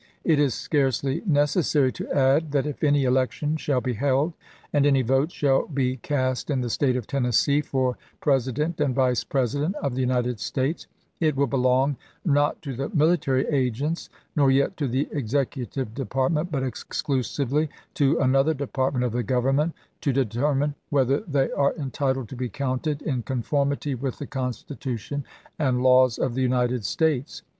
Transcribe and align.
It 0.23 0.39
is 0.39 0.55
scarcely 0.55 1.21
necessary 1.27 1.91
to 1.91 2.11
add 2.11 2.53
that 2.53 2.65
if 2.65 2.83
any 2.83 3.03
election 3.03 3.55
shall 3.55 3.81
be 3.81 3.93
held, 3.93 4.33
and 4.73 4.83
any 4.87 5.03
votes 5.03 5.31
shall 5.31 5.67
be 5.67 5.97
cast 5.97 6.49
in 6.49 6.61
the 6.61 6.71
State 6.71 6.95
of 6.95 7.05
Ten 7.05 7.21
nessee 7.21 7.63
for 7.63 7.99
President 8.19 8.81
and 8.81 8.95
Vice 8.95 9.23
President 9.23 9.75
of 9.75 9.93
the 9.93 10.01
United 10.01 10.39
States, 10.39 10.87
it 11.19 11.35
will 11.35 11.45
belong 11.45 11.97
not 12.25 12.63
to 12.63 12.75
the 12.75 12.89
military 12.89 13.45
agents, 13.49 14.09
nor 14.35 14.49
yet 14.49 14.75
to 14.77 14.87
the 14.87 15.07
Executive 15.11 15.93
Department, 15.93 16.51
but 16.51 16.63
exclusively 16.63 17.69
to 17.93 18.17
another 18.21 18.55
department 18.55 19.05
of 19.05 19.11
the 19.11 19.21
Government, 19.21 19.71
to 20.01 20.11
determine 20.11 20.73
whether 20.89 21.17
Lincoln 21.17 21.25
to 21.31 21.33
they 21.33 21.51
are 21.51 21.75
entitled 21.75 22.27
to 22.29 22.35
be 22.35 22.49
counted 22.49 23.03
in 23.03 23.21
conformity 23.21 23.93
with 23.93 24.17
the 24.17 24.25
^mpbeu 24.25 24.31
Constitution 24.31 25.25
and 25.59 25.83
laws 25.83 26.17
of 26.17 26.33
the 26.33 26.41
United 26.41 26.85
States. 26.85 27.43